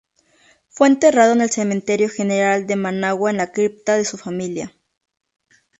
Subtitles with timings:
[0.67, 4.73] Fue enterrado en el Cementerio General de Managua en la cripta de su familia.